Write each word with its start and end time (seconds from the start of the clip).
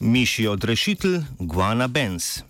Miši 0.00 0.46
odrešitelj 0.48 1.20
Guana 1.38 1.88
Benz. 1.88 2.49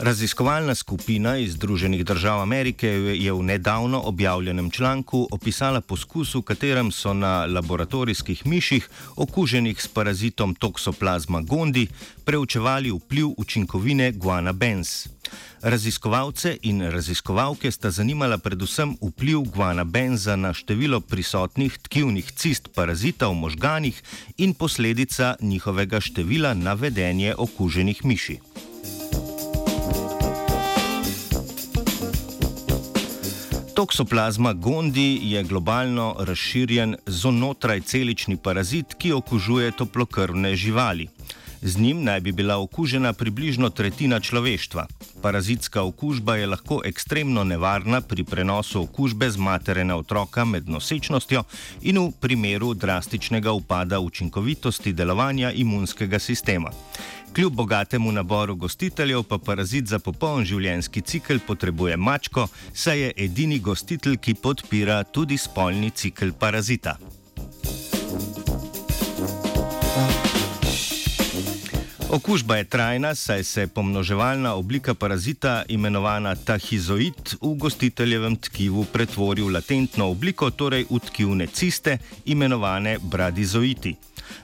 Raziskovalna 0.00 0.74
skupina 0.74 1.36
iz 1.38 1.52
Združenih 1.52 2.04
držav 2.04 2.40
Amerike 2.40 2.88
je 2.88 3.32
v 3.32 3.42
nedavno 3.42 4.00
objavljenem 4.00 4.70
članku 4.70 5.28
opisala 5.30 5.80
poskus, 5.80 6.34
v 6.34 6.42
katerem 6.42 6.92
so 6.92 7.14
na 7.14 7.46
laboratorijskih 7.46 8.46
miših, 8.46 8.88
okuženih 9.16 9.82
s 9.82 9.88
parazitom 9.88 10.54
Toxoplasma 10.54 11.40
gondi, 11.40 11.88
preučevali 12.24 12.90
vpliv 12.90 13.28
učinkovine 13.36 14.12
guana 14.12 14.52
benz. 14.52 15.06
Raziskovalce 15.62 16.58
in 16.62 16.82
raziskovalke 16.90 17.70
sta 17.70 17.90
zanimala 17.90 18.38
predvsem 18.38 18.96
vpliv 19.00 19.40
guana 19.40 19.84
benza 19.84 20.36
na 20.36 20.52
število 20.52 21.00
prisotnih 21.00 21.78
tkivnih 21.78 22.32
cist 22.32 22.68
parazita 22.74 23.28
v 23.28 23.34
možganih 23.34 24.02
in 24.36 24.54
posledica 24.54 25.34
njihovega 25.40 26.00
števila 26.00 26.54
na 26.54 26.74
vedenje 26.74 27.34
okuženih 27.38 28.04
miši. 28.04 28.38
Toksoplazma 33.76 34.52
gondi 34.52 35.20
je 35.22 35.42
globalno 35.42 36.16
razširjen 36.18 36.96
zonotraj 37.06 37.80
celični 37.80 38.36
parazit, 38.36 38.94
ki 38.98 39.12
okužuje 39.12 39.70
toplokrvne 39.70 40.54
živali. 40.56 41.08
Z 41.62 41.78
njim 41.78 42.04
naj 42.04 42.20
bi 42.20 42.32
bila 42.32 42.58
okužena 42.58 43.12
približno 43.12 43.70
tretjina 43.70 44.20
človeštva. 44.20 44.86
Parazitska 45.22 45.82
okužba 45.82 46.36
je 46.36 46.46
lahko 46.46 46.80
ekstremno 46.84 47.44
nevarna 47.44 48.00
pri 48.00 48.24
prenosu 48.24 48.82
okužbe 48.82 49.30
z 49.30 49.36
matere 49.36 49.84
na 49.84 49.96
otroka 49.96 50.44
med 50.44 50.68
nosečnostjo 50.68 51.42
in 51.82 51.98
v 51.98 52.10
primeru 52.20 52.74
drastičnega 52.74 53.52
upada 53.52 54.00
učinkovitosti 54.00 54.92
delovanja 54.92 55.52
imunskega 55.52 56.18
sistema. 56.18 56.70
Kljub 57.36 57.52
bogatemu 57.52 58.12
naboru 58.12 58.56
gostiteljev 58.56 59.22
pa 59.22 59.38
parazit 59.38 59.86
za 59.86 59.98
popoln 59.98 60.44
življenjski 60.44 61.00
cikl 61.00 61.42
potrebuje 61.46 61.96
mačko, 61.96 62.48
saj 62.72 63.00
je 63.00 63.12
edini 63.16 63.58
gostitelj, 63.58 64.16
ki 64.16 64.34
podpira 64.34 65.02
tudi 65.04 65.36
spolni 65.38 65.90
cikl 65.90 66.32
parazita. 66.38 66.96
Okužba 72.16 72.56
je 72.56 72.64
trajna, 72.64 73.14
saj 73.14 73.44
se 73.44 73.66
pomnoževalna 73.66 74.54
oblika 74.54 74.94
parazita, 74.94 75.64
imenovana 75.68 76.34
tahizoid, 76.34 77.34
v 77.42 77.50
gostiteljevem 77.60 78.36
tkivu 78.36 78.84
pretvori 78.92 79.42
v 79.42 79.52
latentno 79.52 80.06
obliko, 80.08 80.48
torej 80.50 80.86
v 80.90 81.00
tkivne 81.06 81.46
ciste, 81.46 81.98
imenovane 82.24 82.96
bradizoiti. 83.02 83.94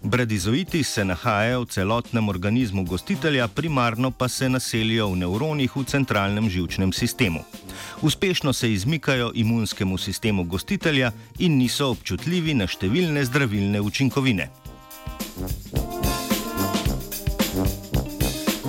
Bradizoiti 0.02 0.84
se 0.84 1.04
nahajajo 1.04 1.62
v 1.62 1.68
celotnem 1.72 2.28
organizmu 2.28 2.84
gostitelja, 2.84 3.48
primarno 3.48 4.10
pa 4.10 4.28
se 4.28 4.48
naselijo 4.48 5.08
v 5.08 5.16
nevronih 5.24 5.76
v 5.76 5.84
centralnem 5.84 6.50
žilčnem 6.50 6.92
sistemu. 6.92 7.40
Uspešno 8.02 8.52
se 8.52 8.72
izmikajo 8.72 9.32
imunskemu 9.34 9.98
sistemu 9.98 10.44
gostitelja 10.44 11.12
in 11.38 11.56
niso 11.56 11.88
občutljivi 11.96 12.54
na 12.54 12.68
številne 12.68 13.24
zdravilne 13.24 13.80
učinkovine. 13.80 14.61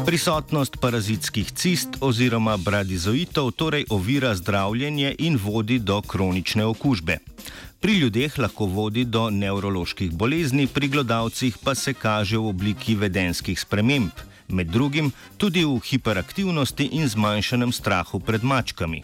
Prisotnost 0.05 0.77
parazitskih 0.77 1.51
cist 1.51 1.89
oziroma 2.01 2.57
bradizoitov 2.57 3.51
torej 3.51 3.85
ovira 3.89 4.35
zdravljenje 4.35 5.15
in 5.19 5.37
vodi 5.43 5.79
do 5.79 6.01
kronične 6.01 6.65
okužbe. 6.65 7.17
Pri 7.79 7.93
ljudeh 7.97 8.39
lahko 8.39 8.65
vodi 8.65 9.05
do 9.05 9.29
nevroloških 9.29 10.11
bolezni, 10.11 10.67
pri 10.67 10.87
glodavcih 10.87 11.57
pa 11.63 11.75
se 11.75 11.93
kaže 11.93 12.37
v 12.37 12.47
obliki 12.47 12.95
vedenskih 12.95 13.59
sprememb, 13.59 14.11
med 14.47 14.67
drugim 14.67 15.11
tudi 15.37 15.65
v 15.65 15.79
hiperaktivnosti 15.79 16.89
in 16.91 17.07
zmanjšanem 17.09 17.71
strahu 17.71 18.19
pred 18.19 18.43
mačkami. 18.43 19.01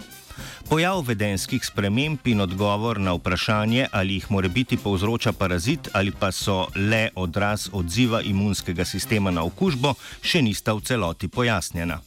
Pojav 0.69 0.99
vedenskih 1.01 1.65
sprememb 1.65 2.27
in 2.29 2.41
odgovor 2.41 2.99
na 2.99 3.15
vprašanje, 3.17 3.87
ali 3.91 4.13
jih 4.13 4.25
more 4.31 4.49
biti 4.49 4.77
povzroča 4.77 5.31
parazit 5.33 5.89
ali 5.93 6.11
pa 6.11 6.31
so 6.31 6.67
le 6.75 7.09
odraz 7.15 7.69
odziva 7.73 8.21
imunskega 8.21 8.85
sistema 8.85 9.31
na 9.31 9.43
okužbo, 9.43 9.95
še 10.21 10.41
nista 10.45 10.73
v 10.77 10.85
celoti 10.85 11.27
pojasnjena. 11.27 11.97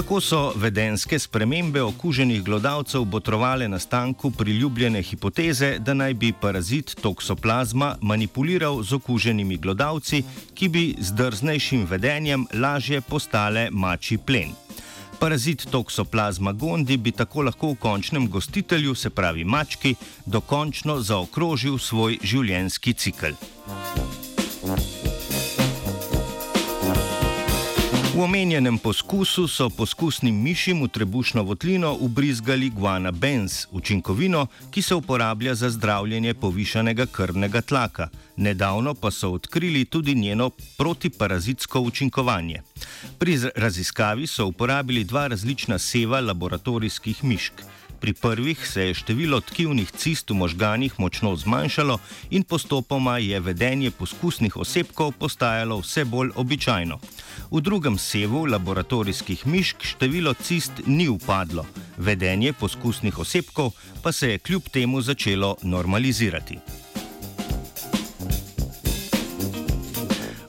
Tako 0.00 0.20
so 0.20 0.52
vedenske 0.56 1.18
spremembe 1.18 1.82
okuženih 1.82 2.42
glodavcev 2.42 3.04
botrovale 3.04 3.68
nastanku 3.68 4.30
priljubljene 4.30 5.02
hipoteze, 5.02 5.78
da 5.78 5.94
naj 5.94 6.14
bi 6.14 6.32
parazit 6.40 6.94
toksoplazma 7.02 7.96
manipuliral 8.00 8.82
z 8.82 8.92
okuženimi 8.96 9.56
glodavci, 9.56 10.22
ki 10.54 10.68
bi 10.68 10.94
z 10.98 11.12
drznejšim 11.12 11.84
vedenjem 11.90 12.46
lažje 12.54 13.00
postale 13.00 13.68
mači 13.70 14.16
plen. 14.16 14.56
Parazit 15.18 15.66
toksoplazma 15.70 16.52
gondi 16.52 16.96
bi 16.96 17.12
tako 17.12 17.42
lahko 17.42 17.74
v 17.74 17.76
končnem 17.76 18.28
gostitelju, 18.28 18.94
se 18.94 19.10
pravi 19.10 19.44
mački, 19.44 19.94
dokončno 20.26 21.00
zaokrožil 21.00 21.78
svoj 21.78 22.18
življenjski 22.22 22.92
cikl. 22.94 23.36
V 28.20 28.24
omenjenem 28.24 28.76
poskusu 28.78 29.48
so 29.48 29.70
poskusnim 29.72 30.42
mišim 30.44 30.82
v 30.84 30.88
trebušno 30.92 31.40
votlino 31.42 31.94
ubrizgali 32.04 32.68
guana 32.68 33.10
benz, 33.10 33.64
učinkovino, 33.72 34.46
ki 34.70 34.82
se 34.82 34.94
uporablja 34.94 35.54
za 35.54 35.70
zdravljenje 35.70 36.34
povišanega 36.34 37.06
krvnega 37.06 37.60
tlaka. 37.60 38.10
Nedavno 38.36 38.94
pa 38.94 39.10
so 39.10 39.30
odkrili 39.32 39.84
tudi 39.84 40.14
njeno 40.14 40.50
protiparazitsko 40.78 41.80
učinkovanje. 41.80 42.62
Pri 43.18 43.40
raziskavi 43.56 44.26
so 44.26 44.46
uporabili 44.46 45.04
dva 45.04 45.26
različna 45.26 45.78
seva 45.78 46.20
laboratorijskih 46.20 47.24
mišk. 47.24 47.52
Pri 48.00 48.12
prvih 48.12 48.68
se 48.68 48.86
je 48.86 48.94
število 48.94 49.40
tkivnih 49.40 49.90
cist 49.92 50.30
v 50.30 50.34
možganjih 50.34 50.94
močno 51.00 51.36
zmanjšalo 51.36 51.98
in 52.30 52.42
postopoma 52.42 53.18
je 53.18 53.40
vedenje 53.40 53.90
poskusnih 53.90 54.56
osebkov 54.56 55.12
postajalo 55.12 55.76
vse 55.80 56.04
bolj 56.04 56.30
običajno. 56.34 56.98
V 57.50 57.60
drugem 57.60 57.98
sevu 57.98 58.46
laboratorijskih 58.46 59.46
mišk 59.46 59.84
število 59.84 60.34
cist 60.34 60.72
ni 60.86 61.08
upadlo, 61.08 61.66
vedenje 61.98 62.52
poskusnih 62.52 63.18
osebkov 63.18 63.72
pa 64.02 64.12
se 64.12 64.30
je 64.30 64.38
kljub 64.38 64.62
temu 64.72 65.02
začelo 65.02 65.56
normalizirati. 65.62 66.58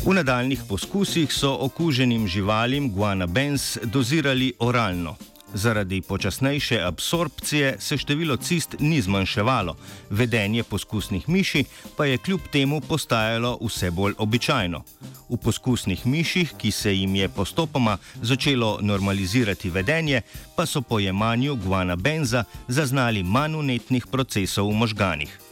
V 0.05 0.13
nadaljnih 0.13 0.63
poskusih 0.69 1.33
so 1.33 1.51
okuženim 1.61 2.27
živalim 2.27 2.89
guana 2.91 3.27
benz 3.27 3.77
dozirali 3.83 4.53
oralno. 4.59 5.15
Zaradi 5.53 6.01
počasnejše 6.01 6.81
absorpcije 6.81 7.75
se 7.79 7.97
število 7.97 8.37
cist 8.37 8.75
ni 8.79 9.01
zmanjševalo, 9.01 9.75
vedenje 10.09 10.63
poskusnih 10.63 11.29
miši 11.29 11.63
pa 11.97 12.05
je 12.05 12.17
kljub 12.17 12.41
temu 12.51 12.81
postajalo 12.81 13.57
vse 13.61 13.91
bolj 13.91 14.13
običajno. 14.17 14.83
V 15.29 15.37
poskusnih 15.37 16.07
miših, 16.07 16.53
ki 16.57 16.71
se 16.71 16.95
jim 16.95 17.15
je 17.15 17.29
postopoma 17.29 17.97
začelo 18.21 18.79
normalizirati 18.81 19.69
vedenje, 19.69 20.21
pa 20.55 20.65
so 20.65 20.81
po 20.81 20.99
jemanju 20.99 21.55
guana 21.55 21.95
benza 21.95 22.43
zaznali 22.67 23.23
manj 23.23 23.55
unetnih 23.55 24.07
procesov 24.07 24.69
v 24.69 24.73
možganih. 24.73 25.50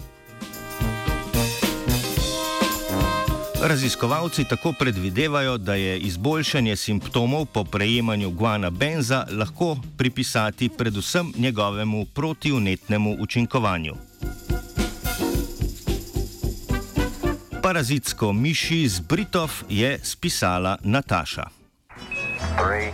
Raziskovalci 3.61 4.43
tako 4.43 4.73
predvidevajo, 4.73 5.57
da 5.57 5.73
je 5.73 5.99
izboljšanje 5.99 6.75
simptomov 6.75 7.45
po 7.45 7.63
prejemanju 7.63 8.29
guana 8.29 8.69
benza 8.69 9.25
lahko 9.31 9.77
pripisati 9.97 10.69
predvsem 10.69 11.33
njegovemu 11.37 12.05
protivnetnemu 12.05 13.15
učinkovanju. 13.19 13.95
Parazitsko 17.61 18.33
miši 18.33 18.87
z 18.87 18.99
Britov 18.99 19.51
je 19.69 19.99
spisala 20.03 20.77
Nataša. 20.83 21.43
Three, 22.57 22.88